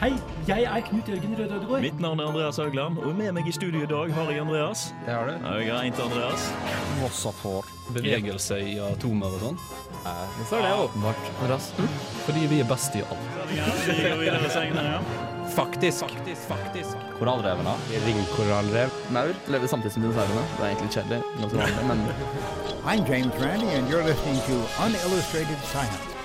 [0.00, 0.14] Hei,
[0.48, 1.82] jeg er Knut Jørgen Røde Ødegård.
[1.84, 4.84] Mitt navn er Andreas Haugland, og med meg i studio i dag har jeg Andreas.
[5.04, 5.44] Det har du.
[5.60, 6.46] Jeg er til Andreas.
[7.04, 9.60] Også for bevegelse i atomer og sånn.
[10.08, 11.30] er det, åpenbart?
[11.42, 11.68] Andreas?
[12.24, 13.30] Fordi vi er best i alt.
[13.52, 13.60] Vi
[14.06, 15.22] går videre senere, ja.
[15.52, 16.08] Faktisk.
[16.16, 17.06] Faktisk, faktisk.
[17.20, 17.76] Korallrevene.
[18.08, 19.00] Ringkorallrev.
[19.12, 20.48] Maur lever samtidig som dinosaurene.
[20.56, 21.20] Det er egentlig kjedelig,
[21.92, 22.06] men
[22.88, 26.17] I'm James Randy, and you're listening to Unillustrated Science.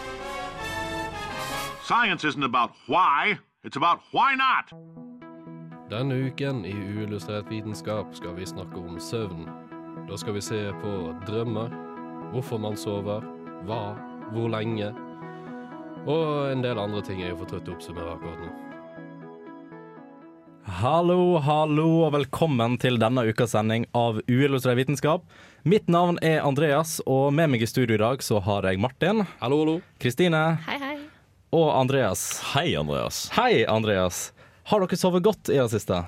[1.84, 4.71] Science isn't about why, it's about why not.
[5.89, 9.50] Denne uken i Uillustrert vitenskap skal vi snakke om søvn.
[10.07, 10.93] Da skal vi se på
[11.28, 11.68] drømmer,
[12.32, 13.25] hvorfor man sover,
[13.68, 13.97] hva,
[14.32, 14.93] hvor lenge,
[16.07, 18.54] og en del andre ting jeg er for trøtt til å oppsummere akkurat nå.
[20.79, 25.28] Hallo, hallo, og velkommen til denne ukas sending av Uillustrert vitenskap.
[25.68, 29.28] Mitt navn er Andreas, og med meg i studio i dag så har jeg Martin,
[29.43, 29.78] Hallo, hallo.
[30.00, 30.82] Kristine Hei.
[31.54, 32.23] Og Andreas.
[32.53, 33.28] Hei, Andreas.
[33.38, 34.31] Hei, Andreas.
[34.72, 36.00] Har dere sovet godt i det siste?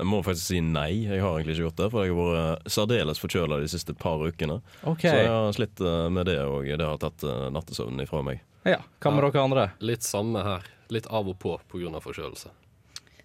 [0.00, 1.04] Jeg må faktisk si nei.
[1.06, 4.24] Jeg har egentlig ikke gjort det, for jeg har vært særdeles forkjøla de siste par
[4.24, 4.56] ukene.
[4.82, 5.06] Okay.
[5.12, 8.42] Så jeg har slitt eh, med det, og det har tatt eh, nattesøvnen ifra meg.
[8.66, 9.68] Ja, Hva med dere andre?
[9.84, 10.66] Litt samme her.
[10.92, 12.02] Litt av og på pga.
[12.02, 12.50] forkjølelse.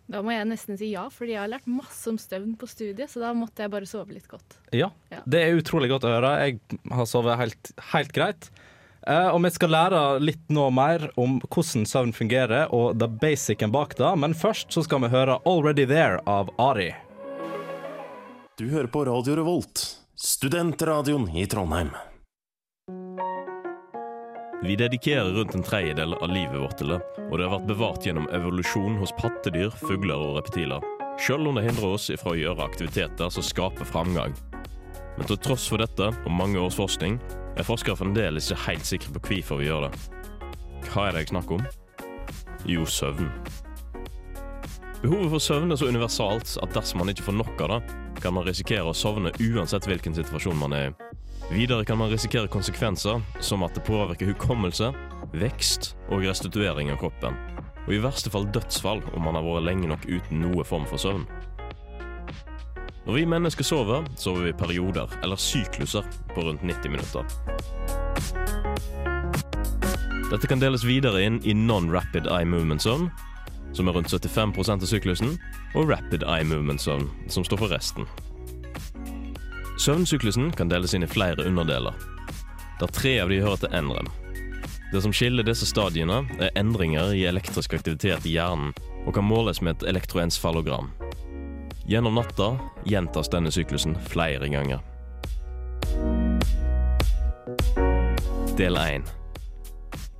[0.07, 3.09] Da må jeg nesten si ja, fordi jeg har lært masse om støvn på studiet,
[3.11, 4.59] så da måtte jeg bare sove litt godt.
[4.71, 5.19] Ja, Ja.
[5.25, 6.31] det er utrolig godt å høre.
[6.45, 6.61] Jeg
[6.93, 8.51] har sovet helt, helt greit.
[9.07, 13.71] Eh, og vi skal lære litt nå mer om hvordan søvn fungerer, og the basicen
[13.71, 14.09] bak det.
[14.19, 16.93] Men først så skal vi høre 'Already There' av Ari.
[18.57, 19.79] Du hører på Radio Revolt,
[20.15, 21.91] studentradioen i Trondheim.
[24.63, 28.03] Vi dedikerer rundt en tredjedel av livet vårt til det, og det har vært bevart
[28.03, 30.81] gjennom evolusjon hos pattedyr, fugler og reptiler.
[31.19, 34.33] Selv om det hindrer oss ifra å gjøre aktiviteter som skaper framgang.
[35.17, 37.17] Men til tross for dette, og mange års forskning,
[37.57, 39.93] er forskere fremdeles ikke helt sikre på hvorfor vi gjør det.
[40.87, 41.65] Hva er det jeg snakker om?
[42.69, 43.31] Jo, søvn.
[45.01, 48.33] Behovet for søvn er så universalt at dersom man ikke får nok av det, kan
[48.33, 50.95] man risikere å sovne uansett hvilken situasjon man er i.
[51.51, 54.89] Videre kan man risikere konsekvenser som at det påvirker hukommelse,
[55.37, 57.37] vekst og restituering av kroppen.
[57.87, 60.99] Og i verste fall dødsfall om man har vært lenge nok uten noe form for
[60.99, 61.23] søvn.
[63.07, 66.03] Når vi mennesker sover, sover vi perioder, eller sykluser,
[66.35, 67.23] på rundt 90 minutter.
[70.27, 73.07] Dette kan deles videre inn i non-rapid eye movement zone,
[73.71, 75.37] som er rundt 75% av syklusen,
[75.71, 78.03] og rapid eye movement zone, som står for resten.
[79.79, 81.95] Søvnsyklusen kan deles inn i flere underdeler,
[82.81, 84.11] der tre av de hører til NREM.
[84.91, 88.75] Det som skiller disse stadiene, er endringer i elektrisk aktivitet i hjernen
[89.05, 90.91] og kan måles med et elektroensfallogram.
[91.89, 94.79] Gjennom natta gjentas denne syklusen flere ganger.
[98.57, 99.03] Del 1.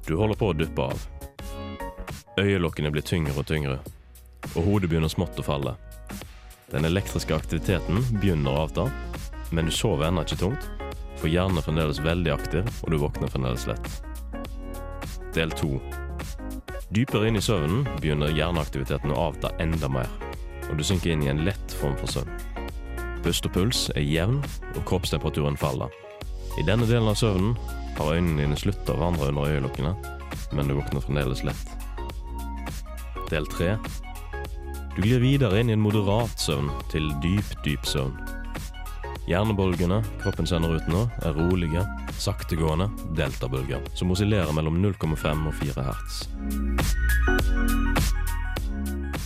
[0.07, 1.01] Du holder på å duppe av.
[2.39, 3.81] Øyelokkene blir tyngre og tyngre,
[4.53, 5.73] og hodet begynner smått å falle.
[6.71, 8.85] Den elektriske aktiviteten begynner å avta,
[9.51, 10.69] men du sover ennå ikke tungt,
[11.19, 13.91] for hjernen er fremdeles veldig aktiv, og du våkner fremdeles lett.
[15.35, 15.73] Del 2.
[16.95, 20.07] Dypere inn i søvnen begynner hjerneaktiviteten å avta enda mer,
[20.69, 22.31] og du synker inn i en lett form for søvn.
[23.25, 24.39] Pust og puls er jevn,
[24.75, 25.91] og kroppstemperaturen faller.
[26.57, 27.57] I denne delen av søvnen
[27.97, 29.93] har øynene dine slutta å vandre under øyelokkene,
[30.55, 31.67] men du våkner fremdeles lett.
[33.31, 33.75] Del 3.
[34.95, 38.15] Du glir videre inn i en moderat søvn til dyp, dyp søvn.
[39.27, 41.83] Hjernebølgene kroppen sender ut nå, er rolige,
[42.17, 46.15] saktegående deltabølger, som oscillerer mellom 0,5 og 4 hertz.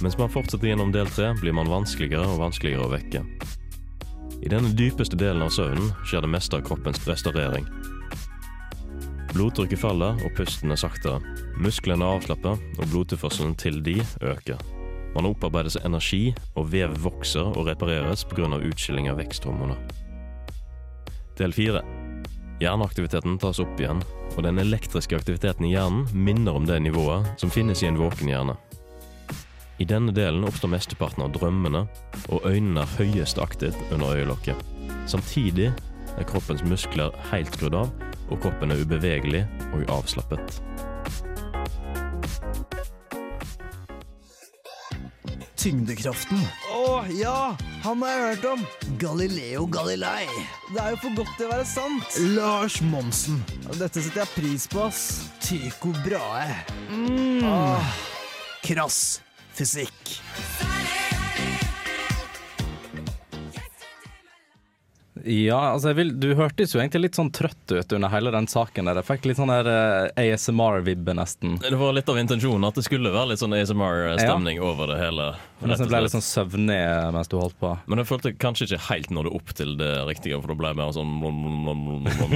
[0.01, 3.21] Mens man fortsetter gjennom del 3, blir man vanskeligere og vanskeligere å vekke.
[4.41, 7.67] I denne dypeste delen av søvnen skjer det meste av kroppens restaurering.
[9.35, 11.21] Blodtrykket faller, og pusten er saktere.
[11.61, 14.57] Musklene avslapper, og blodtilførselen til de øker.
[15.13, 16.23] Man opparbeider seg energi,
[16.57, 18.49] og vev vokser og repareres pga.
[18.57, 19.77] utskilling av veksthormoner.
[21.37, 21.83] Del 4.
[22.61, 24.01] Hjerneaktiviteten tas opp igjen,
[24.35, 28.29] og den elektriske aktiviteten i hjernen minner om det nivået som finnes i en våken
[28.33, 28.57] hjerne.
[29.81, 31.79] I denne delen oppstår mesteparten av drømmene,
[32.29, 34.59] og øynene er høyest aktet under øyelokket.
[35.09, 37.89] Samtidig er kroppens muskler helt skrudd av,
[38.29, 39.41] og kroppen er ubevegelig
[39.73, 40.59] og avslappet.
[45.57, 46.45] Tyngdekraften.
[46.77, 47.55] Å ja!
[47.81, 48.63] Han har jeg hørt om.
[49.01, 50.27] Galileo Galilei.
[50.69, 52.21] Det er jo for godt til å være sant.
[52.37, 53.41] Lars Monsen.
[53.81, 55.03] Dette setter jeg pris på, ass.
[55.41, 56.61] Tycho Brahe.
[56.93, 57.41] Mm.
[57.49, 57.99] Ah.
[58.61, 59.17] krass
[59.53, 60.21] fysikk.
[65.25, 68.47] Ja, altså jeg vil, Du hørtes jo egentlig litt sånn trøtt ut under hele den
[68.49, 68.87] saken.
[68.89, 71.57] der Jeg fikk litt sånn der eh, ASMR-vibbe, nesten.
[71.61, 75.27] Det var litt av intensjonen at det skulle være litt sånn ASMR-stemning over det hele.
[75.61, 76.79] Jeg nesten ble litt sånn søvnig
[77.13, 77.75] mens du holdt på.
[77.85, 80.79] Men jeg følte kanskje ikke helt nådde opp til det riktige, for da ble jeg
[80.81, 82.35] mer sånn blom, blom, blom, blom, blom.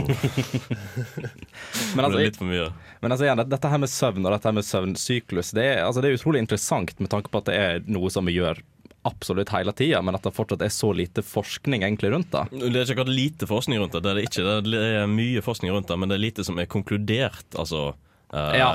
[1.96, 2.70] Men altså, litt for mye.
[3.02, 6.04] Men altså igjen, dette her med søvn og dette her med søvnsyklus, det er, altså
[6.04, 8.62] det er utrolig interessant med tanke på at det er noe som vi gjør
[9.06, 12.46] absolutt hele tida, men at det fortsatt er så lite forskning egentlig rundt det.
[12.52, 14.48] Det er ikke akkurat lite forskning rundt det, det er det ikke.
[14.66, 17.46] Det er mye forskning rundt det, men det er lite som er konkludert.
[17.54, 17.94] Altså,
[18.34, 18.72] eh, Ja.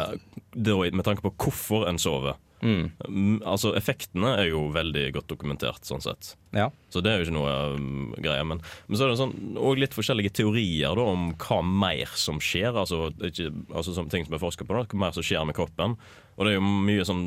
[0.56, 2.38] med tanke på hvorfor en sover.
[2.62, 2.90] Mm.
[3.08, 6.34] Mm, Altså Effektene er jo veldig godt dokumentert, sånn sett.
[6.52, 6.68] Ja.
[6.92, 8.44] Så det er jo ikke noe um, greie.
[8.44, 12.40] Men, men så er det sånn, og litt forskjellige teorier da, om hva mer som
[12.42, 12.76] skjer.
[12.76, 15.56] Altså, ikke, altså som ting som er forska på, da, hva mer som skjer med
[15.56, 15.96] kroppen.
[16.36, 17.24] Og det er jo mye sånn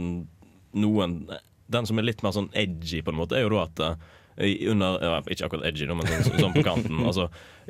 [0.73, 1.17] noen
[1.73, 4.69] Den som er litt mer sånn edgy, på en måte, er jo da at eh,
[4.71, 7.03] under, ja, Ikke akkurat edgy, men sånn, sånn på kanten.
[7.09, 7.27] altså,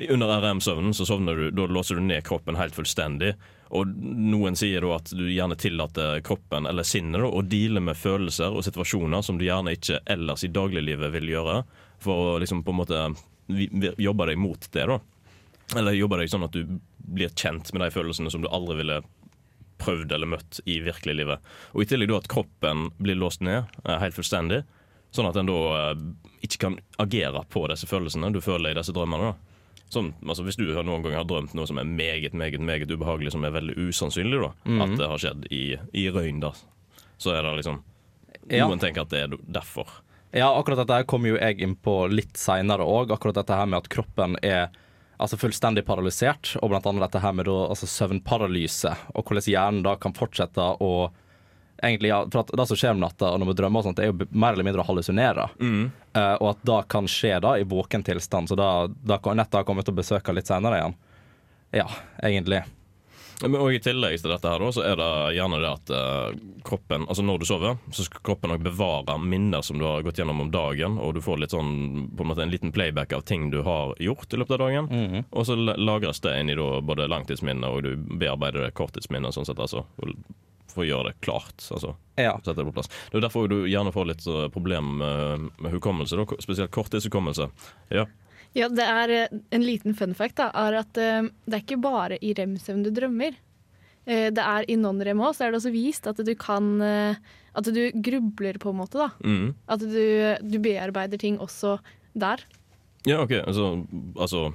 [0.10, 3.34] under RM-søvnen så sovner du, da låser du ned kroppen helt fullstendig.
[3.74, 8.54] Og noen sier da at du gjerne tillater kroppen eller sinnet å deale med følelser
[8.54, 11.64] og situasjoner som du gjerne ikke ellers i dagliglivet vil gjøre,
[12.04, 13.02] for å liksom på en måte
[14.02, 14.86] jobbe deg mot det.
[14.88, 15.00] da.
[15.80, 19.02] Eller jobbe deg sånn at du blir kjent med de følelsene som du aldri ville
[19.82, 21.54] prøvd eller møtt i virkelig livet.
[21.74, 24.64] Og i tillegg da at kroppen blir låst ned eh, helt fullstendig,
[25.14, 26.04] sånn at en da eh,
[26.46, 29.34] ikke kan agere på disse følelsene du føler i disse drømmene.
[29.34, 29.80] da.
[29.94, 33.36] Sånn, altså Hvis du noen gang har drømt noe som er meget meget, meget ubehagelig,
[33.36, 34.82] som er veldig usannsynlig da, mm.
[34.86, 36.54] at det har skjedd i, i røyn, da,
[37.22, 37.84] så er det liksom
[38.52, 38.66] Ja.
[38.68, 39.88] Noen tenker at det er derfor.
[40.34, 43.14] Ja, akkurat dette her kommer jo jeg inn på litt seinere òg.
[43.14, 44.74] Akkurat dette her med at kroppen er
[45.24, 49.96] altså fullstendig paralysert, og annet dette her med da, altså søvnparalyse, og hvordan hjernen da
[50.02, 50.94] kan fortsette å
[51.84, 54.00] egentlig, ja, for at Det som skjer om natta og når vi drømmer, og sånt,
[54.00, 55.50] er jo mer eller mindre å hallusinere.
[56.16, 58.52] Eh, og at det kan skje da i våken tilstand.
[58.52, 60.96] Så da, da kan nettet har kommet til å besøke litt senere igjen.
[61.74, 61.88] Ja,
[62.24, 62.62] egentlig.
[63.44, 67.08] Men og I tillegg til dette her så er det gjerne det at eh, kroppen
[67.10, 70.40] Altså når du sover, så skal kroppen nok bevare minner som du har gått gjennom
[70.46, 71.74] om dagen, og du får litt sånn
[72.16, 74.88] på en måte en liten playback av ting du har gjort i løpet av dagen.
[74.92, 75.26] Mhm.
[75.32, 79.86] Og så lagres det inn i både langtidsminner, og du bearbeider korttidsminner, sånn sett altså.
[80.74, 81.60] For å gjøre det klart.
[81.70, 82.34] altså Ja.
[82.40, 82.90] Sette det på plass.
[83.12, 87.50] Det er derfor du gjerne får litt uh, problem med, med hukommelse, da, spesielt korttidshukommelse.
[87.94, 88.08] Ja.
[88.54, 91.82] Ja, det er eh, En liten fun fact da, er at eh, det er ikke
[91.82, 93.34] bare i rem-søvn du drømmer.
[94.06, 97.66] Eh, det er I non-rem òg så er det også vist at du kan At
[97.70, 98.98] du grubler, på en måte.
[98.98, 99.10] da.
[99.24, 99.54] Mm.
[99.70, 100.04] At du,
[100.42, 101.78] du bearbeider ting også
[102.14, 102.42] der.
[103.06, 103.32] Ja, OK.
[103.46, 103.86] Altså,
[104.16, 104.48] altså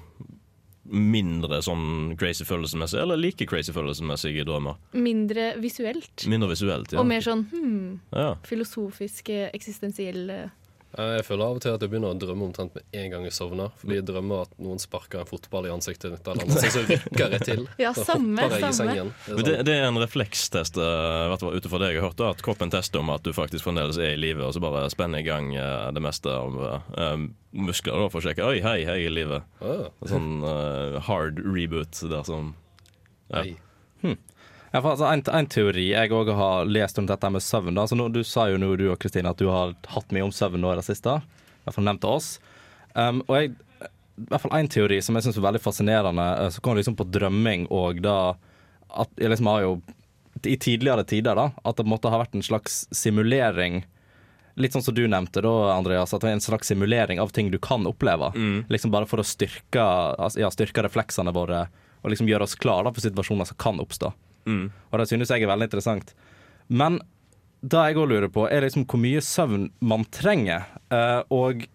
[0.89, 4.79] mindre sånn crazy følelsesmessig, eller like crazy følelsesmessige drømmer?
[4.97, 6.25] Mindre visuelt.
[6.31, 7.03] Mindre visuelt, ja.
[7.03, 8.31] Og mer sånn hmm, Ja.
[8.49, 10.51] filosofisk, eksistensiell.
[10.97, 13.35] Jeg føler av og til at jeg begynner å drømme omtrent med en gang jeg
[13.37, 13.75] sovner.
[13.81, 17.35] Fordi jeg drømmer at noen sparker en fotball i ansiktet mitt, eller noe, så rykker
[17.37, 17.67] jeg til.
[17.83, 18.87] Ja, samme, samme.
[18.89, 19.67] Det er Men det, sånn.
[19.69, 23.03] det er en reflekstest uh, ut ifra det jeg har hørt, da, at kroppen tester
[23.03, 25.91] om at du faktisk fremdeles er i live, og så bare spenner i gang eh,
[25.95, 27.15] det meste av eh,
[27.53, 29.43] muskler da, for å sjekke Oi, hei, jeg er i live.
[29.61, 29.87] Ah.
[30.09, 32.55] Sånn uh, hard reboot der som
[33.29, 33.45] ja.
[33.45, 34.17] Nei.
[34.73, 37.75] Ja, altså, en, en teori jeg òg har lest om dette med søvn.
[37.75, 37.87] Da.
[37.87, 40.35] Altså, nå, du sa jo nå, du og Kristine, at du har hatt mye om
[40.35, 41.19] søvn nå i det siste.
[41.23, 42.29] I hvert fall nevnt til oss.
[42.95, 43.55] Um, og jeg,
[44.19, 47.07] i hvert fall en teori som jeg syns er veldig fascinerende, så kommer liksom på
[47.15, 48.19] drømming og da
[48.89, 49.73] at jeg liksom har jo
[50.47, 53.83] i tidligere tider da, at det måtte ha vært en slags simulering
[54.59, 57.47] Litt sånn som du nevnte da, Andreas, at det er en slags simulering av ting
[57.53, 58.33] du kan oppleve.
[58.67, 59.79] Liksom Bare for å styrke,
[60.19, 61.69] altså, ja, styrke refleksene våre
[62.03, 64.11] og liksom gjøre oss klare for situasjoner som kan oppstå.
[64.49, 66.15] Og det synes jeg er veldig interessant.
[66.69, 67.01] Men
[67.61, 70.69] det jeg òg lurer på, er liksom hvor mye søvn man trenger.
[70.95, 71.67] Eh, og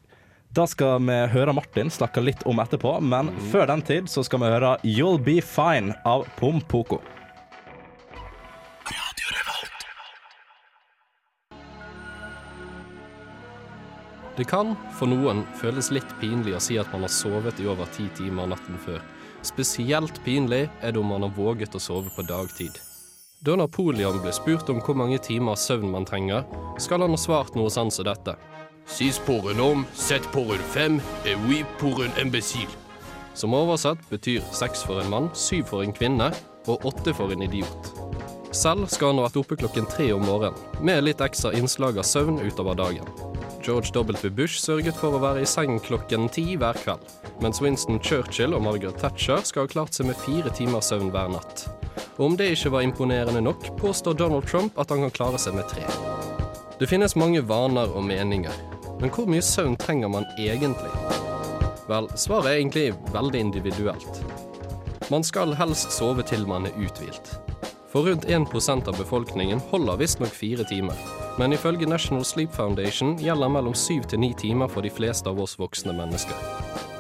[0.54, 4.44] da skal vi høre Martin snakke litt om etterpå, men før den tid så skal
[4.44, 7.02] vi høre You'll Be Fine av Pompoko.
[14.34, 17.90] Det kan for noen føles litt pinlig å si at man har sovet i over
[17.94, 19.02] ti timer natten før.
[19.44, 22.78] Spesielt pinlig er det om man har våget å sove på dagtid.
[23.44, 26.46] Da Napoleon ble spurt om hvor mange timer søvn man trenger,
[26.80, 28.38] skal han ha svart noe sånn som dette.
[28.88, 32.72] Six pour un homme, sept pour un femme, et oui pour un imbécile.
[33.36, 36.32] Som oversett betyr seks for en mann, syv for en kvinne
[36.68, 37.92] og åtte for en idiot.
[38.56, 42.08] Selv skal han ha vært oppe klokken tre om morgenen, med litt ekstra innslag av
[42.08, 43.33] søvn utover dagen.
[43.64, 44.30] George W.
[44.30, 47.06] Bush sørget for å være i seng klokken ti hver kveld,
[47.44, 51.32] mens Winston Churchill og Margaret Thatcher skal ha klart seg med fire timers søvn hver
[51.32, 51.66] natt.
[52.18, 55.56] Og om det ikke var imponerende nok, påstår Donald Trump at han kan klare seg
[55.56, 55.86] med tre.
[56.80, 58.60] Det finnes mange vaner og meninger,
[59.00, 60.92] men hvor mye søvn trenger man egentlig?
[61.88, 64.24] Vel, svaret er egentlig veldig individuelt.
[65.12, 67.38] Man skal helst sove til man er uthvilt.
[67.94, 70.98] For rundt 1% av befolkningen holder visstnok fire timer.
[71.38, 75.40] Men ifølge National Sleep Foundation gjelder mellom syv til ni timer for de fleste av
[75.42, 76.38] oss voksne mennesker.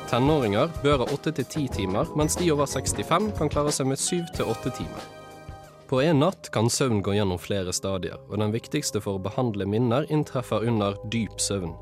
[0.09, 4.01] Tenåringer bør ha åtte til ti timer, mens de over 65 kan klare seg med
[4.01, 5.05] syv til åtte timer.
[5.89, 9.67] På en natt kan søvn gå gjennom flere stadier, og den viktigste for å behandle
[9.69, 11.75] minner inntreffer under dyp søvn.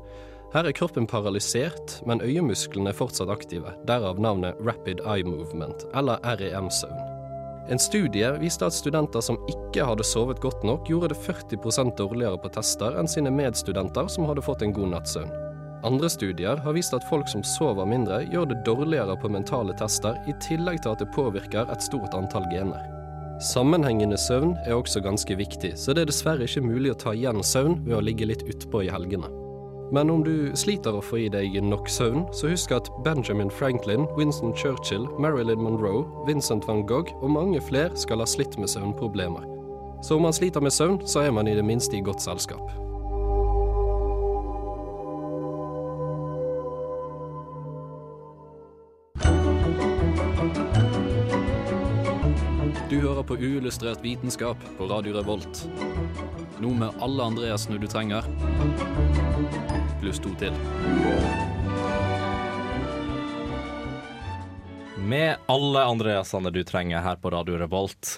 [0.52, 6.20] Her er kroppen paralysert, men øyemusklene er fortsatt aktive, derav navnet Rapid Eye Movement, eller
[6.20, 7.21] REM-søvn.
[7.70, 12.40] En studie viste at studenter som ikke hadde sovet godt nok, gjorde det 40% dårligere
[12.42, 15.30] på tester enn sine medstudenter som hadde fått en god natts søvn.
[15.86, 20.18] Andre studier har vist at folk som sover mindre, gjør det dårligere på mentale tester,
[20.30, 22.82] i tillegg til at det påvirker et stort antall gener.
[23.42, 27.42] Sammenhengende søvn er også ganske viktig, så det er dessverre ikke mulig å ta igjen
[27.42, 29.41] søvn ved å ligge litt utpå i helgene.
[29.92, 34.06] Men om du sliter å få i deg nok søvn, så husk at Benjamin Franklin,
[34.16, 39.44] Winston Churchill, Marilyn Monroe, Vincent van Gogh og mange flere skal ha slitt med søvnproblemer.
[40.00, 42.72] Så om man sliter med søvn, så er man i det minste i godt selskap.
[52.88, 55.66] Du hører på uillustrert vitenskap på Radio Revolt.
[56.64, 58.24] Nå med alle Andreasene du trenger,
[60.02, 60.54] pluss to til.
[65.02, 68.16] Med alle Andreasene du trenger her på Radio Revolt.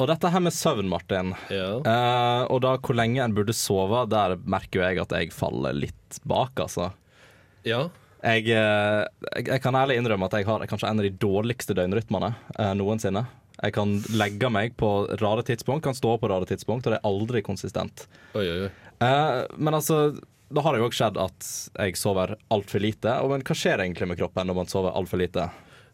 [0.00, 1.34] Og dette her med søvn, Martin.
[1.52, 5.76] Eh, og da hvor lenge en burde sove, der merker jo jeg at jeg faller
[5.76, 6.88] litt bak, altså.
[7.68, 7.82] Ja.
[8.24, 11.76] Jeg, uh, jeg, jeg kan ærlig innrømme at jeg har kanskje en av de dårligste
[11.76, 13.26] døgnrytmene uh, noensinne.
[13.60, 17.08] Jeg kan legge meg på rare tidspunkt, kan stå på rare tidspunkt, og det er
[17.08, 18.06] aldri konsistent.
[18.32, 18.70] Oi, oi, oi.
[19.60, 20.14] Men altså,
[20.50, 23.12] da har det jo også skjedd at jeg sover altfor lite.
[23.30, 25.46] Men hva skjer egentlig med kroppen når man sover altfor lite?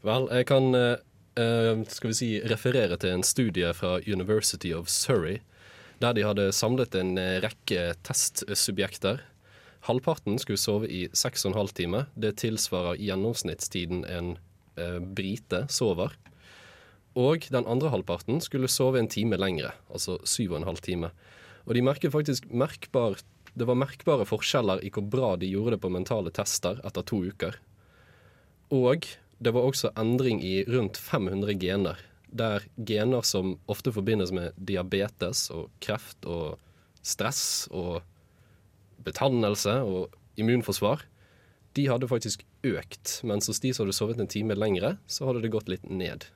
[0.07, 0.97] Vel, jeg kan eh,
[1.37, 5.41] eh, skal vi si, referere til en studie fra University of Surrey,
[6.01, 9.23] der de hadde samlet en eh, rekke testsubjekter.
[9.87, 12.09] Halvparten skulle sove i 6,5 timer.
[12.17, 14.35] Det tilsvarer gjennomsnittstiden en
[14.81, 16.17] eh, brite sover.
[17.17, 21.15] Og den andre halvparten skulle sove en time lengre, altså 7,5 timer.
[21.67, 23.17] Og de merket faktisk merkbar,
[23.57, 27.23] det var merkbare forskjeller i hvor bra de gjorde det på mentale tester etter to
[27.25, 27.57] uker.
[28.75, 29.09] Og
[29.41, 35.47] det var også endring i rundt 500 gener, der gener som ofte forbindes med diabetes
[35.55, 36.59] og kreft og
[37.07, 38.03] stress og
[39.07, 41.05] betannelse og immunforsvar,
[41.77, 43.21] de hadde faktisk økt.
[43.25, 46.27] Mens hos de som hadde sovet en time lengre, så hadde det gått litt ned.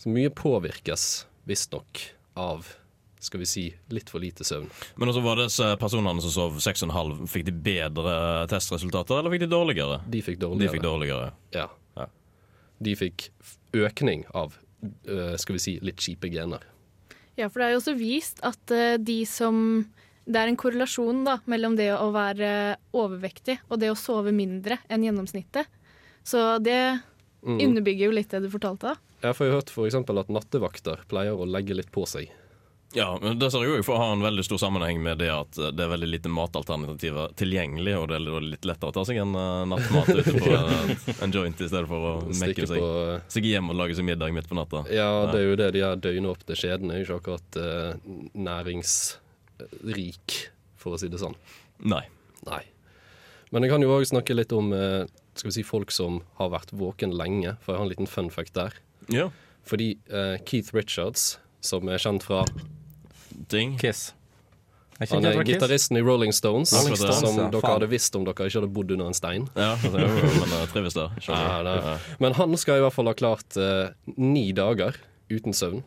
[0.00, 2.02] Så mye påvirkes visstnok
[2.38, 2.74] av
[3.20, 4.68] skal vi si, litt for lite søvn.
[4.96, 8.14] Men også var det disse personene som sov 6,5, fikk de bedre
[8.48, 10.00] testresultater, eller fikk de dårligere?
[10.08, 10.64] De fikk dårligere.
[10.66, 11.30] De fikk dårligere.
[11.56, 11.68] Ja.
[12.80, 13.26] De fikk
[13.76, 14.54] økning av,
[15.04, 16.62] øh, skal vi si, litt kjipe gener.
[17.36, 19.86] Ja, for det er jo også vist at eh, de som
[20.30, 24.76] Det er en korrelasjon da, mellom det å være overvektig og det å sove mindre
[24.88, 25.66] enn gjennomsnittet.
[26.22, 27.00] Så det
[27.42, 27.56] Mm.
[27.58, 28.80] underbygger jo litt det du fortalte.
[28.92, 28.94] da.
[29.22, 32.28] Jeg får jo hørt eksempel at nattevakter pleier å legge litt på seg.
[32.92, 35.54] Ja, men det ser jo for å ha en veldig stor sammenheng med det at
[35.54, 39.36] det er veldig lite matalternativer tilgjengelig, og det er litt lettere å ta seg en
[39.38, 40.90] uh, nattmat ute på eh,
[41.22, 42.82] en joint i stedet for å mekke seg.
[42.82, 44.82] på- Stikke hjem og lage seg middag midt på natta.
[44.90, 47.94] Ja, det er jo det de her døgnåpne kjedene er jo ikke akkurat eh,
[48.48, 50.36] næringsrik,
[50.80, 51.36] for å si det sånn.
[51.84, 52.02] Nei.
[52.48, 52.62] Nei.
[53.54, 55.04] Men jeg kan jo òg snakke litt om eh,
[55.38, 58.30] skal vi si, folk som har vært våken lenge, for jeg har en liten fun
[58.34, 58.74] fact der.
[59.12, 59.28] Ja.
[59.66, 62.44] Fordi eh, Keith Richards, som er kjent fra
[63.48, 63.78] Ting.
[63.78, 64.14] Kiss.
[65.08, 67.72] Han er gitaristen i Rolling Stones, Rolling Stones, som ja, dere faen.
[67.72, 69.46] hadde visst om dere ikke hadde bodd under en stein.
[69.56, 71.14] Ja, men trives der.
[71.24, 71.94] Ja, Ja.
[72.20, 74.98] Men han skal i hvert fall ha klart eh, ni dager
[75.32, 75.80] uten søvn.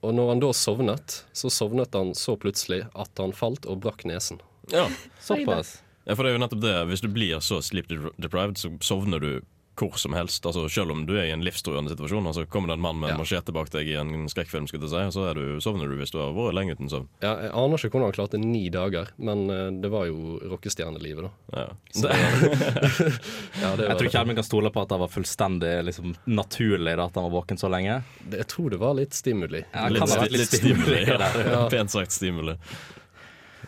[0.00, 4.06] Og når han da sovnet, så sovnet han så plutselig at han falt og brakk
[4.08, 4.40] nesen.
[4.72, 4.86] Ja.
[5.20, 5.82] Såpass.
[6.06, 6.74] Ja, for det er jo nettopp det.
[6.88, 9.30] Hvis du blir så sleep deprived, så sovner du
[9.76, 10.46] hvor som helst.
[10.48, 13.10] Altså Selv om du er i en livstruende situasjon, Altså, kommer det en mann med
[13.12, 15.96] en machete bak deg i en skrekkfilm, skulle jeg si, så er du, sovner du
[16.00, 17.08] hvis du har vært lenge uten søvn.
[17.22, 21.28] Ja, jeg aner ikke hvordan han klarte ni dager, men eh, det var jo rockestjernelivet,
[21.28, 21.60] da.
[21.60, 21.66] Ja.
[21.92, 22.08] Så,
[23.62, 26.96] ja, det Jeg tror ikke Herman kan stole på at det var fullstendig liksom, naturlig
[26.98, 28.00] da, at han var våken så lenge.
[28.24, 29.62] det, Jeg tror det var litt stimuli.
[29.72, 31.02] Ja, Litt, sti- litt litt stimuli.
[31.04, 31.30] stimuli Ja.
[31.52, 31.60] Ja.
[31.74, 32.56] Pent sagt stimuli.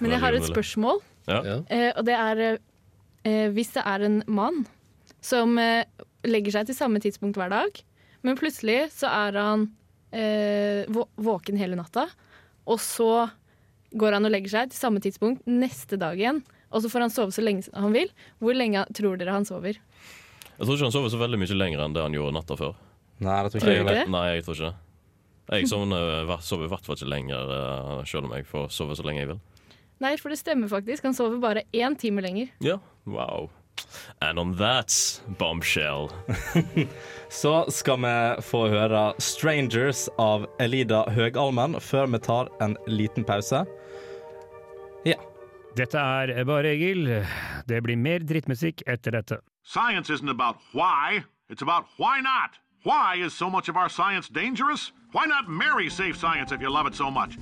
[0.00, 1.42] Men jeg har et spørsmål, Ja.
[1.44, 1.56] Ja.
[1.68, 4.62] eh, og det er eh, hvis det er en mann
[5.24, 5.86] som eh,
[6.28, 7.82] legger seg til samme tidspunkt hver dag,
[8.26, 9.68] men plutselig så er han
[10.12, 12.08] eh, våken hele natta,
[12.68, 13.28] og så
[13.98, 17.14] går han og legger seg til samme tidspunkt neste dag igjen, og så får han
[17.14, 18.10] sove så lenge han vil.
[18.42, 19.78] Hvor lenge tror dere han sover?
[19.78, 22.74] Jeg tror ikke han sover så veldig mye lenger enn det han gjorde natta før.
[23.24, 24.10] Nei, det tror ikke jeg?
[24.12, 24.84] Nei, jeg tror ikke det.
[25.48, 29.06] Jeg sovner, sover i hvert fall ikke lenger, eh, selv om jeg får sove så
[29.06, 29.40] lenge jeg vil.
[30.04, 31.06] Nei, for det stemmer faktisk.
[31.08, 32.52] Han sover bare én time lenger.
[32.62, 32.76] Ja,
[33.08, 33.48] wow.
[34.20, 34.92] And on that
[35.38, 36.10] bombshell
[37.28, 43.64] Så skal vi få høre 'Strangers' av Elida Høgalmen før vi tar en liten pause.
[45.04, 45.18] Ja.
[45.76, 47.04] Dette er Bare Egil.
[47.68, 49.38] Det blir mer drittmusikk etter dette.
[49.62, 52.58] Science isn't about why, it's about why not.
[52.84, 54.92] Why is so much of our science dangerous?
[55.12, 57.36] Why not marry safe science if you love it so much?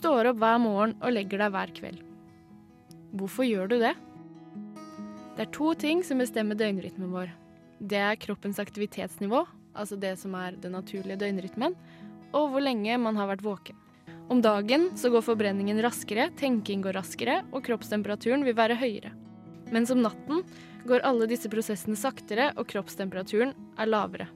[0.00, 2.00] Står opp hver morgen og legger deg hver kveld.
[3.20, 3.94] Hvorfor gjør du det?
[5.36, 7.30] Det er to ting som bestemmer døgnrytmen vår.
[7.80, 11.76] Det er kroppens aktivitetsnivå, altså det som er den naturlige døgnrytmen,
[12.36, 13.78] og hvor lenge man har vært våken.
[14.30, 19.10] Om dagen så går forbrenningen raskere, tenking går raskere, og kroppstemperaturen vil være høyere.
[19.74, 20.44] Mens om natten
[20.86, 24.28] går alle disse prosessene saktere, og kroppstemperaturen er lavere.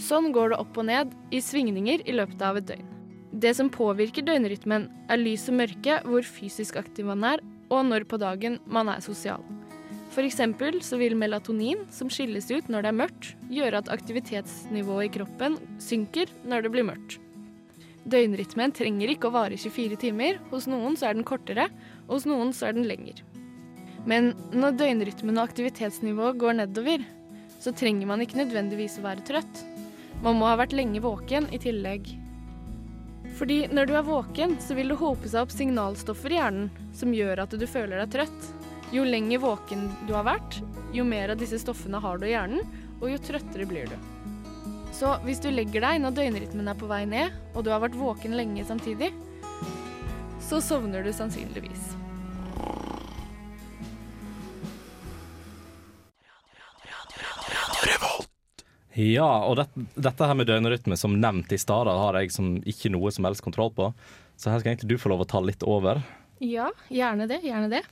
[0.00, 2.93] Sånn går det opp og ned i svingninger i løpet av et døgn.
[3.34, 8.06] Det som påvirker døgnrytmen, er lys og mørke, hvor fysisk aktiv man er, og når
[8.06, 9.42] på dagen man er sosial.
[10.14, 15.12] Eksempel så vil melatonin, som skilles ut når det er mørkt, gjøre at aktivitetsnivået i
[15.16, 17.18] kroppen synker når det blir mørkt.
[18.06, 20.38] Døgnrytmen trenger ikke å vare 24 timer.
[20.52, 21.66] Hos noen så er den kortere,
[22.06, 23.24] og hos noen så er den lenger.
[24.06, 27.02] Men når døgnrytmen og aktivitetsnivået går nedover,
[27.58, 29.64] så trenger man ikke nødvendigvis å være trøtt.
[30.22, 32.12] Man må ha vært lenge våken i tillegg.
[33.34, 37.14] Fordi når du er våken, så vil det hope seg opp signalstoffer i hjernen som
[37.14, 38.50] gjør at du føler deg trøtt.
[38.94, 40.60] Jo lenger våken du har vært,
[40.94, 42.62] jo mer av disse stoffene har du i hjernen,
[43.00, 43.96] og jo trøttere blir du.
[44.94, 47.98] Så hvis du legger deg når døgnrytmen er på vei ned, og du har vært
[47.98, 49.10] våken lenge samtidig,
[50.44, 52.03] så sovner du sannsynligvis.
[58.94, 59.66] Ja, og det,
[59.98, 63.42] dette her med døgnrytme, som nevnt i stad, har jeg som ikke noe som helst
[63.44, 63.90] kontroll på.
[64.38, 66.02] Så her skal egentlig du få lov å ta litt over.
[66.42, 67.40] Ja, gjerne det.
[67.46, 67.82] Gjerne det.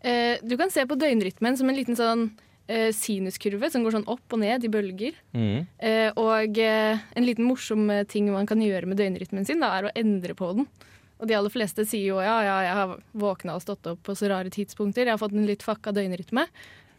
[0.00, 2.28] Eh, du kan se på døgnrytmen som en liten sånn
[2.68, 5.16] eh, sinuskurve som går sånn opp og ned i bølger.
[5.36, 5.66] Mm.
[5.78, 9.94] Eh, og en liten morsom ting man kan gjøre med døgnrytmen sin, da, er å
[9.96, 10.68] endre på den.
[11.16, 14.16] Og de aller fleste sier jo ja, ja, jeg har våkna og stått opp på
[14.18, 16.44] så rare tidspunkter, jeg har fått en litt fucka døgnrytme.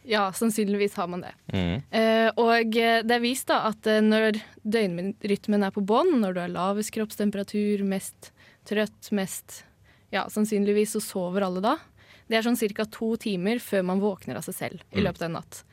[0.08, 1.34] Ja, sannsynligvis har man det.
[1.52, 1.82] Mm.
[1.92, 6.34] Eh, og eh, det er vist da at eh, når døgnrytmen er på bånn, når
[6.38, 8.32] du har lavest kroppstemperatur, mest
[8.68, 9.64] trøtt, mest
[10.16, 11.74] Ja, sannsynligvis så sover alle da.
[12.32, 12.86] Det er sånn ca.
[12.88, 15.04] to timer før man våkner av seg selv i Mm.
[15.04, 15.64] løpet av en natt.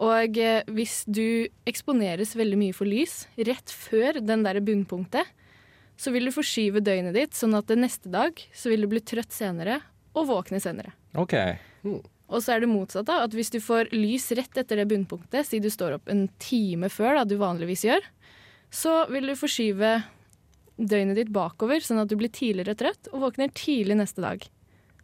[0.00, 5.24] Og eh, hvis du eksponeres veldig mye for lys rett før den der bunnpunktet,
[5.96, 9.00] så vil du forskyve døgnet ditt sånn at det neste dag så vil du bli
[9.00, 9.80] trøtt senere
[10.14, 10.92] og våkne senere.
[11.16, 11.34] OK.
[12.30, 13.24] Og så er det motsatt, da.
[13.26, 16.90] At hvis du får lys rett etter det bunnpunktet, si du står opp en time
[16.92, 18.06] før da du vanligvis gjør,
[18.70, 19.96] så vil du forskyve
[20.80, 24.46] døgnet ditt bakover, sånn at du blir tidligere trøtt og våkner tidlig neste dag.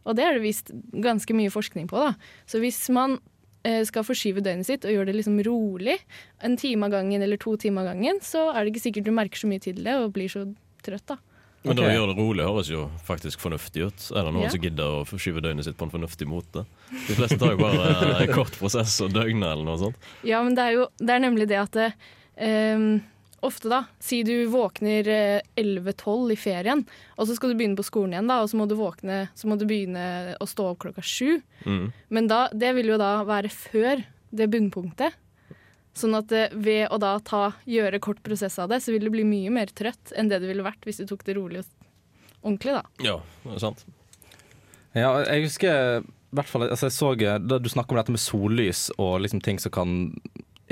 [0.07, 0.71] Og det er det vist
[1.03, 2.15] ganske mye forskning på, da.
[2.49, 3.19] Så hvis man
[3.67, 5.99] eh, skal forskyve døgnet sitt og gjøre det liksom rolig,
[6.47, 9.17] en time av gangen eller to timer av gangen, så er det ikke sikkert du
[9.19, 10.47] merker så mye til det og blir så
[10.87, 11.19] trøtt, da.
[11.64, 11.83] Men okay.
[11.83, 14.05] det å gjøre det rolig høres jo faktisk fornuftig ut.
[14.12, 14.53] Er det noen yeah.
[14.55, 16.62] som gidder å forskyve døgnet sitt på en fornuftig måte?
[16.92, 20.09] De fleste tar jo bare eh, en kort prosess og døgnet eller noe sånt.
[20.27, 21.88] Ja, men det er jo det er nemlig det at det,
[22.38, 22.87] um,
[23.47, 27.87] ofte da, si du våkner eh, 11-12 i ferien, og så skal du begynne på
[27.87, 30.85] skolen igjen da, og så må du våkne, så må du begynne å stå opp
[30.87, 31.40] klokka sju.
[31.66, 31.90] Mm.
[32.14, 35.19] Men da, det vil jo da være før det bunnpunktet.
[35.97, 39.13] Sånn at eh, ved å da ta, gjøre kort prosess av det, så vil du
[39.15, 41.71] bli mye mer trøtt enn det du ville vært hvis du tok det rolig og
[42.43, 42.83] ordentlig da.
[43.07, 43.87] Ja, det er sant.
[44.97, 47.09] Ja, jeg husker i hvert fall altså jeg så,
[47.41, 49.97] Da du snakker om dette med sollys og liksom ting som kan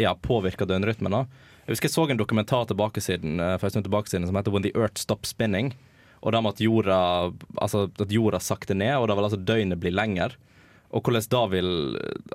[0.01, 1.13] ja, påvirke døgnrytmen.
[1.13, 1.25] da.
[1.65, 4.37] Jeg husker jeg så en dokumentar tilbake siden, eh, for en stund tilbake siden som
[4.37, 5.73] heter 'When the Earth Stops Spinning'.
[6.23, 9.81] Og da med at jorda, altså, at jorda sakte ned, og da vil altså døgnet
[9.81, 10.37] bli lenger.
[10.95, 11.69] Og hvordan da vil,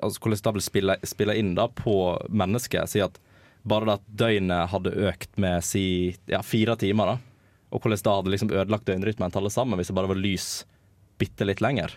[0.02, 1.94] altså, hvordan da vil spille, spille inn da på
[2.28, 2.92] mennesket.
[2.92, 3.16] Si at
[3.64, 5.84] bare det at døgnet hadde økt med si
[6.30, 7.46] ja, fire timer, da.
[7.70, 10.48] Og hvordan da hadde liksom ødelagt døgnrytmen til alle sammen hvis det bare var lys
[11.20, 11.94] bitte litt lenger.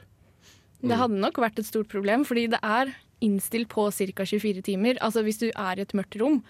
[0.84, 2.91] Det hadde nok vært et stort problem, fordi det er
[3.23, 4.26] innstilt på ca.
[4.28, 4.99] 24 timer.
[4.99, 6.41] Altså hvis du er i et mørkt rom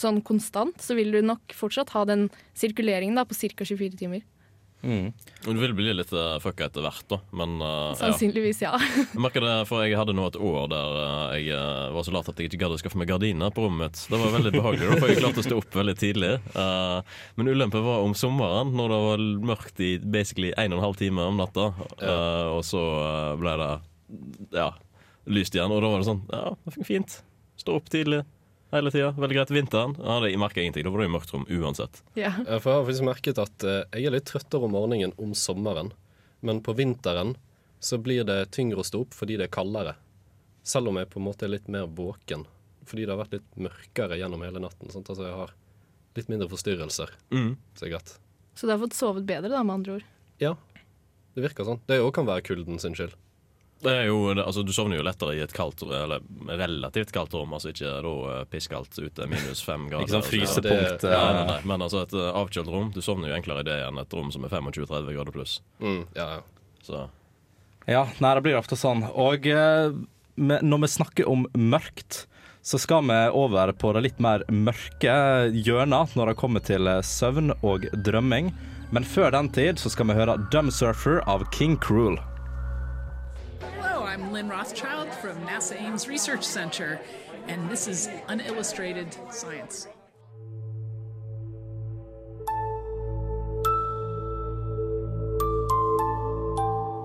[0.00, 3.66] sånn konstant, så vil du nok fortsatt ha den sirkuleringen da på ca.
[3.66, 4.24] 24 timer.
[4.82, 7.92] Og Du vil bli litt uh, fucka etter hvert, da, men uh.
[7.98, 8.72] Sannsynligvis, ja.
[9.12, 12.14] Jeg merker det, for jeg hadde nå et år der uh, jeg uh, var så
[12.14, 14.02] lat at jeg ikke gadd å skaffe meg gardiner på rommet mitt.
[14.08, 16.32] Det var veldig behagelig, da, for jeg klarte å stå opp veldig tidlig.
[16.56, 17.00] Uh,
[17.36, 21.00] men ulempen var om sommeren, når det var mørkt i basically en og en halv
[21.00, 21.70] time om natta.
[22.00, 23.72] Uh, og så uh, ble det
[24.56, 24.70] ja,
[25.30, 27.20] lyst igjen, og da var det sånn Ja, det fikk fint.
[27.60, 28.24] Stå opp tidlig
[28.72, 29.10] hele tida.
[29.16, 29.52] Veldig greit.
[29.54, 30.86] Vinteren ja, det merka ingenting.
[30.86, 32.02] Da var det jo mørkt rom uansett.
[32.14, 32.32] Ja.
[32.44, 35.34] Ja, For jeg har faktisk merket at eh, jeg er litt trøttere om morgenen om
[35.38, 35.92] sommeren.
[36.46, 37.34] Men på vinteren
[37.80, 39.96] så blir det tyngre å stå opp fordi det er kaldere.
[40.66, 42.46] Selv om jeg på en måte er litt mer våken.
[42.88, 44.92] Fordi det har vært litt mørkere gjennom hele natten.
[44.92, 45.08] Sant?
[45.12, 45.54] Altså jeg har
[46.18, 47.12] litt mindre forstyrrelser.
[47.32, 47.54] Mm.
[47.74, 48.14] Så det er greit.
[48.58, 50.06] Så du har fått sovet bedre, da, med andre ord.
[50.42, 50.54] Ja,
[51.36, 51.80] det virker sånn.
[51.88, 53.14] Det òg kan være kulden sin skyld.
[53.80, 57.54] Det er jo, altså, du sovner jo lettere i et kaldt, eller relativt kaldt rom.
[57.56, 60.04] Altså ikke da eh, pisskaldt ute, minus fem grader.
[60.04, 61.32] Ikke sånn Så- frysepunkt, Nei, eh.
[61.38, 62.90] nei, nei, men altså et eh, avkjølt rom.
[62.92, 65.60] Du sovner jo enklere i det enn et rom som er 25-30 grader pluss.
[65.80, 66.40] Mm, ja, ja.
[66.84, 67.06] Så
[67.88, 69.00] Ja, nei, det blir ofte sånn.
[69.16, 69.90] Og eh,
[70.36, 72.26] når vi snakker om mørkt,
[72.62, 75.14] så skal vi over på det litt mer mørke
[75.56, 78.52] hjørnet når det kommer til søvn og drømming.
[78.92, 82.18] Men før den tid så skal vi høre 'Dumb Surfer' av King Cruel.
[84.20, 87.00] I'm Lynn Rothschild from NASA Ames Research Center,
[87.48, 89.88] and this is Unillustrated Science.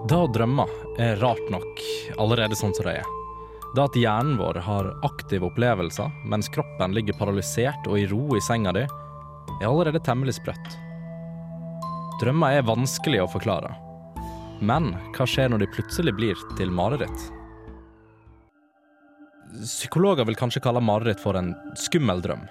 [0.10, 0.65] Det å drømme
[0.99, 1.86] er rart nok
[2.19, 3.08] allerede sånn som det er.
[3.75, 8.43] Det at hjernen vår har aktive opplevelser mens kroppen ligger paralysert og i ro i
[8.43, 8.84] senga di,
[9.62, 10.78] er allerede temmelig sprøtt.
[12.19, 13.85] Drømmer er vanskelig å forklare.
[14.65, 17.25] Men hva skjer når de plutselig blir til mareritt?
[19.62, 22.47] Psykologer vil kanskje kalle mareritt for en skummel drøm.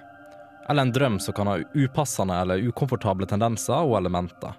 [0.70, 4.54] Eller en drøm som kan ha upassende eller ukomfortable tendenser og elementer.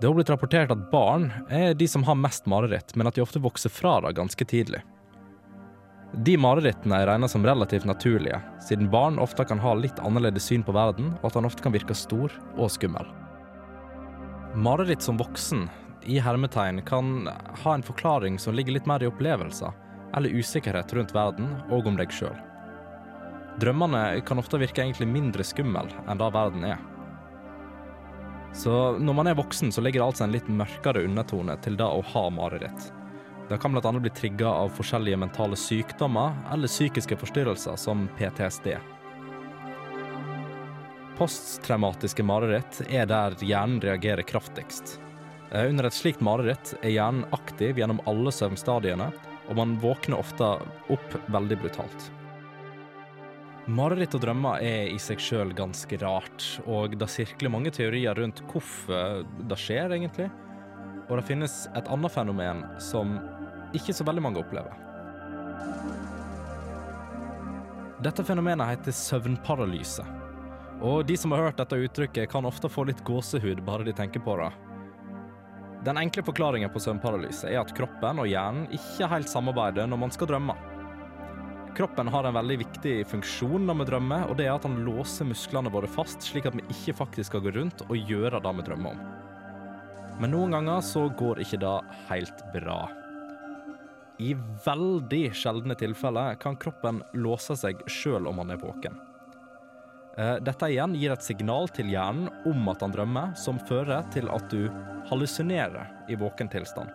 [0.00, 3.24] Det har blitt rapportert at barn er de som har mest mareritt, men at de
[3.24, 4.82] ofte vokser fra det ganske tidlig.
[6.24, 10.64] De marerittene er regnet som relativt naturlige, siden barn ofte kan ha litt annerledes syn
[10.64, 13.08] på verden, og at han ofte kan virke stor og skummel.
[14.56, 15.66] Mareritt som voksen,
[16.06, 17.28] i hermetegn, kan
[17.62, 19.72] ha en forklaring som ligger litt mer i opplevelser,
[20.16, 22.36] eller usikkerhet rundt verden og om deg sjøl.
[23.60, 26.80] Drømmene kan ofte virke egentlig mindre skummel enn det verden er.
[28.56, 31.88] Så når man er voksen, så ligger det altså en litt mørkere undertone til det
[31.88, 32.90] å ha mareritt.
[33.48, 33.92] Det kan bl.a.
[33.92, 38.72] bli trigga av forskjellige mentale sykdommer eller psykiske forstyrrelser som PTSD.
[41.16, 44.98] Posttraumatiske mareritt er der hjernen reagerer kraftigst.
[45.52, 49.10] Eh, Under et slikt mareritt er hjernen aktiv gjennom alle søvnstadiene,
[49.46, 50.56] og man våkner ofte
[50.90, 52.10] opp veldig brutalt.
[53.66, 58.42] Mareritt og drømmer er i seg sjøl ganske rart, og det sirkler mange teorier rundt
[58.50, 60.28] hvorfor det skjer, egentlig.
[61.06, 63.16] Og det finnes et annet fenomen som
[63.74, 64.74] ikke så veldig mange opplever.
[68.02, 70.04] Dette fenomenet heter søvnparalyse.
[70.84, 74.22] Og de som har hørt dette uttrykket, kan ofte få litt gåsehud bare de tenker
[74.22, 74.50] på det.
[75.84, 80.14] Den enkle forklaringen på søvnparalyse er at kroppen og hjernen ikke helt samarbeider når man
[80.14, 80.56] skal drømme.
[81.76, 85.28] Kroppen har en veldig viktig funksjon når vi drømmer, og det er at han låser
[85.28, 88.64] musklene våre fast, slik at vi ikke faktisk skal gå rundt og gjøre det vi
[88.70, 89.02] drømmer om.
[90.16, 91.74] Men noen ganger så går ikke det
[92.08, 92.78] helt bra.
[94.16, 94.32] I
[94.64, 98.96] veldig sjeldne tilfeller kan kroppen låse seg sjøl om man er våken.
[100.18, 104.30] Eh, Dette igjen gir et signal til hjernen om at han drømmer, som fører til
[104.32, 104.70] at du
[105.10, 106.88] hallusinerer i våken tilstand.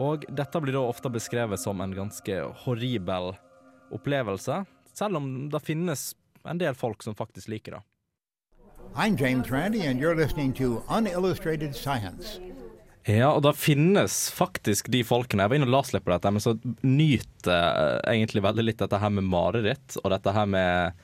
[0.00, 3.34] Og dette blir da ofte beskrevet som en ganske horribel
[3.92, 4.64] opplevelse,
[4.96, 6.12] selv om det finnes
[6.48, 7.82] en del folk som faktisk liker det.
[8.96, 12.40] I'm James Randi, and you're listening to Unillustrated Science.
[13.06, 16.42] Ja, og det finnes faktisk de folkene Jeg var inne og laslipp på dette, men
[16.42, 21.00] så nyter jeg egentlig veldig litt dette her med mareritt, og dette her med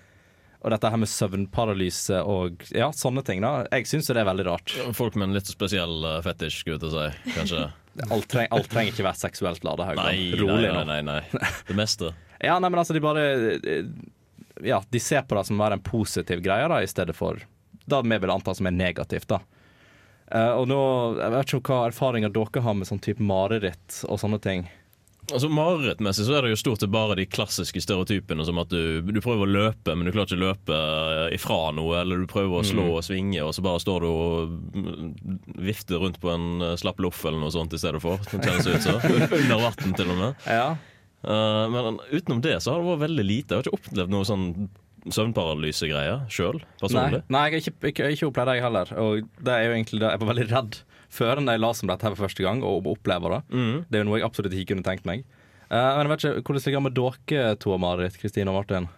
[0.59, 3.43] og dette her med søvnparalyse og ja, sånne ting.
[3.45, 3.63] da.
[3.71, 4.75] Jeg syns det er veldig rart.
[4.97, 7.35] Folk med en litt spesiell eh, fetisj, skulle jeg til å si.
[7.37, 7.67] Kanskje.
[8.15, 9.89] Alt, treng, alt trenger ikke være seksuelt lada.
[9.99, 11.49] Nei, Rolig nei, nei, nei, nei.
[11.67, 12.13] Det meste.
[12.39, 13.25] Ja, nei, men altså, de bare
[13.59, 13.89] eh,
[14.63, 17.43] Ja, de ser på det som være en positiv greie, da, i stedet for
[17.89, 19.41] det vi vil anta som er negativt, da.
[20.29, 20.81] Uh, og nå,
[21.17, 24.67] Jeg vet ikke hva erfaringer dere har med sånn type mareritt og sånne ting.
[25.29, 29.03] Altså Marerittmessig så er det jo stort sett bare de klassiske stereotypene som at du,
[29.05, 32.29] du prøver å løpe, men du klarer ikke å løpe eh, ifra noe, eller du
[32.31, 32.95] prøver å slå Mm.
[32.97, 37.21] og svinge, og så bare står du og vifter rundt på en eh, slapp loff
[37.29, 38.17] eller noe sånt i stedet for.
[38.31, 38.97] Det kjennes ut så.
[39.43, 40.49] Under vann til og med.
[40.49, 40.69] Ja.
[41.19, 43.51] Uh, men utenom det så har det vært veldig lite.
[43.53, 44.45] Jeg har ikke opplevd noe sånn
[45.15, 47.21] søvnparalysegreie sjøl, Nei, personlig?
[47.33, 48.93] nei, jeg har ikke, ikke, ikke opplevd det, jeg heller.
[49.03, 50.11] Og det er jo egentlig det.
[50.15, 50.79] Jeg var veldig redd
[51.13, 53.43] før da jeg la om dette her for første gang, og opplever det.
[53.51, 53.75] Mm.
[53.89, 55.25] Det er jo noe jeg absolutt ikke kunne tenkt meg.
[55.69, 58.89] Uh, men jeg vet ikke, Hvordan ligger det med dere to, Marit, Kristine og Martin?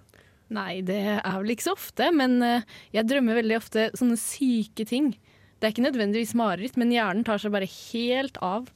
[0.50, 4.82] Nei, det er vel ikke så ofte, men eh, jeg drømmer veldig ofte sånne syke
[4.82, 5.12] ting.
[5.60, 8.66] Det er ikke nødvendigvis mareritt, men hjernen tar seg bare helt av.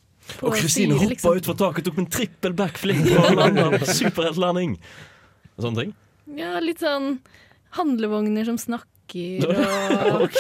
[0.47, 1.41] Og Kristine hoppa liksom.
[1.41, 3.67] utfor taket tok en trippel backflip og landa
[3.99, 4.79] superheltlanding.
[5.59, 5.97] Sånne ting.
[6.39, 7.19] Ja, litt sånn
[7.75, 9.51] handlevogner som snakker
[10.15, 10.39] og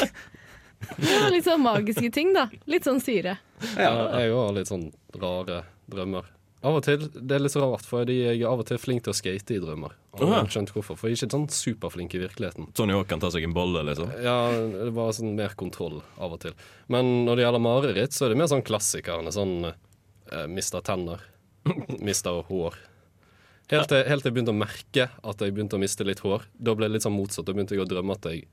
[1.04, 2.48] ja, Litt sånn magiske ting, da.
[2.70, 3.38] Litt sånn syre.
[3.76, 4.88] Ja, jeg òg har litt sånn
[5.20, 6.30] rare drømmer.
[6.64, 9.02] Av og til, Det er litt så rart, for jeg er av og til flink
[9.04, 9.92] til å skate i drømmer.
[10.16, 12.70] Og jeg har skjønt hvorfor, For jeg er ikke sånn superflink i virkeligheten.
[12.78, 14.08] Sånn òg kan ta seg en bolle, liksom.
[14.24, 14.38] Ja,
[14.72, 16.56] det var sånn mer kontroll av og til.
[16.88, 19.34] Men når det gjelder mareritt, så er det mer sånn klassikerne.
[19.34, 21.20] Sånn eh, mista tenner,
[22.08, 22.80] mista hår.
[23.72, 26.48] Helt til, helt til jeg begynte å merke at jeg begynte å miste litt hår.
[26.56, 27.44] Da ble det litt sånn motsatt.
[27.48, 28.44] Da begynte jeg å drømme at jeg,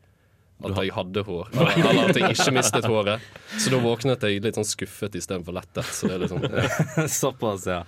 [0.67, 1.49] at jeg hadde hår.
[1.53, 3.29] Eller, at jeg ikke mistet håret.
[3.57, 5.87] Så da våknet jeg litt sånn skuffet istedenfor lettet.
[5.89, 7.07] Så det er litt sånn ja.
[7.21, 7.81] Såpass, ja.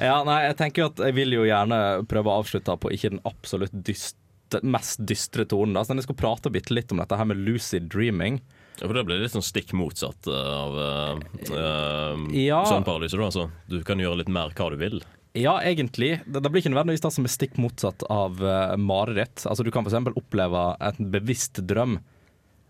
[0.00, 3.12] Ja, nei, jeg tenker jo at jeg vil jo gjerne prøve å avslutte på ikke
[3.16, 5.74] den absolutt dyste, mest dystre tonen.
[5.76, 5.84] Da.
[5.86, 8.40] Så jeg skal prate bitte litt om dette her med lucid dreaming.
[8.76, 12.60] Ja, for Det blir litt sånn stikk motsatt eh, av uh, uh, Ja.
[12.68, 13.16] søvnparalyse.
[13.16, 13.46] da, altså.
[13.72, 15.00] Du kan gjøre litt mer hva du vil.
[15.36, 16.14] Ja, egentlig.
[16.24, 19.44] Det, det blir ikke nødvendigvis det som er stikk motsatt av uh, mareritt.
[19.44, 20.16] Altså, du kan f.eks.
[20.16, 21.98] oppleve en bevisst drøm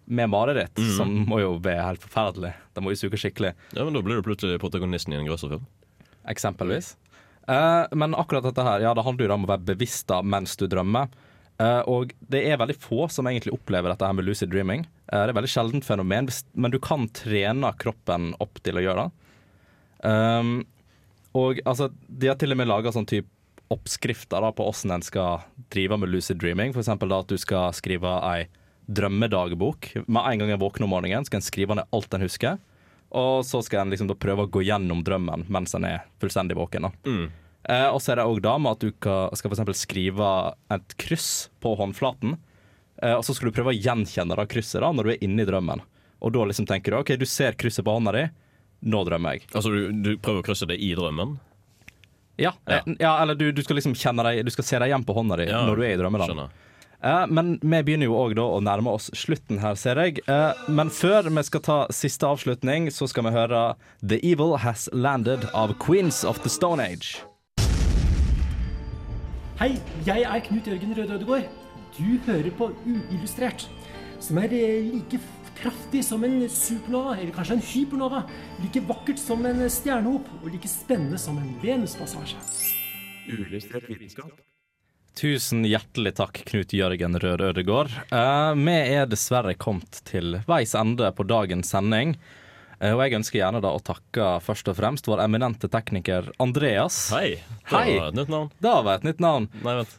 [0.07, 0.91] med mareritt, mm.
[0.99, 2.53] som må jo være helt forferdelig.
[2.75, 3.55] Det må jo suge skikkelig.
[3.75, 5.67] Ja, men Da blir du plutselig protagonisten i en grøsserfilm.
[6.31, 6.95] Eksempelvis.
[7.47, 10.59] Uh, men akkurat dette her, ja, det handler jo om å være bevisst da mens
[10.59, 11.11] du drømmer.
[11.63, 14.85] Uh, og det er veldig få som egentlig opplever dette her med lucid dreaming.
[15.07, 18.85] Uh, det er et veldig sjeldent fenomen, men du kan trene kroppen opp til å
[18.85, 19.23] gjøre det.
[20.07, 20.59] Um,
[21.37, 23.31] og altså, de har til og med laga sånn type
[23.73, 25.43] oppskrifter da, på hvordan en skal
[25.75, 26.75] drive med lucid dreaming.
[26.75, 28.47] Eksempel at du skal skrive ei
[28.87, 29.91] drømmedagbok.
[30.07, 32.61] Med en gang jeg våkner om morgenen, skal en skrive ned alt en husker.
[33.17, 36.91] Og så skal en liksom prøve å gå gjennom drømmen mens en er fullstendig våken.
[37.07, 37.27] Mm.
[37.67, 39.83] Eh, og så er det òg da med at du skal f.eks.
[39.83, 40.31] skrive
[40.75, 41.31] et kryss
[41.63, 42.37] på håndflaten.
[43.03, 45.43] Eh, og så skal du prøve å gjenkjenne det krysset da når du er inne
[45.43, 45.83] i drømmen.
[46.23, 48.27] Og da liksom tenker du OK, du ser krysset på hånda di.
[48.81, 49.47] Nå drømmer jeg.
[49.55, 51.39] Altså, du, du prøver å krysse det i drømmen?
[52.37, 52.83] Ja, Ja.
[52.85, 55.15] eh, ja eller du, du skal liksom kjenne deg Du skal se deg igjen på
[55.17, 56.43] hånda di Ja, når du er i drømmeland.
[57.03, 60.21] Eh, men vi begynner jo òg da å nærme oss slutten her, ser jeg.
[60.29, 63.63] Eh, men før vi skal ta siste avslutning, så skal vi høre
[64.05, 67.23] The Evil Has Landed av Queens of the Stone Age.
[69.61, 71.47] Hei, jeg er Knut Jørgen Røde Ødegård.
[71.97, 73.65] Du hører på Uillustrert,
[74.21, 75.21] som er like
[75.59, 78.23] kraftig som en supernova, eller kanskje en hypernova.
[78.63, 82.41] Like vakkert som en stjernehop, og like spennende som en Venuspassasje.
[83.27, 84.37] Vitenskap.
[85.17, 87.93] Tusen hjertelig takk, Knut Jørgen Rød Ødegård.
[88.13, 92.13] Uh, vi er dessverre kommet til veis ende på dagens sending.
[92.77, 97.07] Eh, og jeg ønsker gjerne da å takke først og fremst vår eminente tekniker Andreas.
[97.17, 97.39] Hei.
[97.65, 97.95] Det Hei.
[97.97, 98.51] var et nytt navn.
[98.61, 99.49] Det var et nytt navn.
[99.63, 99.97] Nei, vent.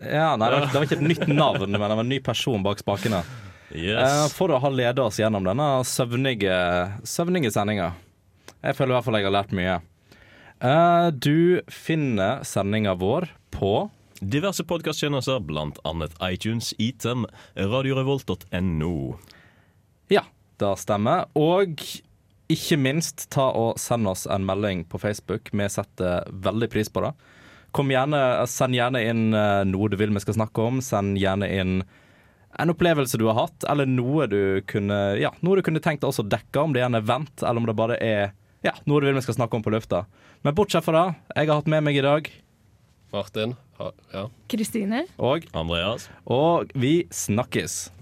[0.00, 2.22] Ja, nei, det var, det var ikke et nytt navn, men det var en ny
[2.24, 3.20] person bak spakene.
[3.72, 4.04] Yes.
[4.04, 6.54] Eh, for å ha ledet oss gjennom denne søvnige,
[7.08, 7.92] søvnige sendinga.
[8.64, 9.76] Jeg føler i hvert fall jeg har lært mye.
[10.64, 13.76] Eh, du finner sendinga vår på
[14.24, 15.42] Diverse podkasttjenester,
[15.84, 17.26] annet iTunes, Item,
[17.58, 19.18] radiorevolt.no.
[20.08, 20.22] Ja,
[20.62, 21.26] det stemmer.
[21.36, 21.82] Og
[22.48, 25.50] ikke minst ta og send oss en melding på Facebook.
[25.52, 27.12] Vi setter veldig pris på det.
[27.74, 30.80] Kom gjerne, Send gjerne inn eh, noe du vil vi skal snakke om.
[30.84, 31.76] Send gjerne inn
[32.58, 34.40] en opplevelse du har hatt, eller noe du
[34.70, 37.62] kunne, ja, noe du kunne tenkt deg å dekke, om det er en event, eller
[37.62, 38.32] om det bare er
[38.64, 40.04] ja, noe du vil vi skal snakke om på lufta.
[40.46, 42.30] Men bortsett fra det, jeg har hatt med meg i dag
[43.14, 43.54] Martin.
[44.10, 44.24] Ja.
[44.50, 45.04] Kristine?
[45.18, 46.08] og Andreas.
[46.26, 47.92] Og vi snakkes.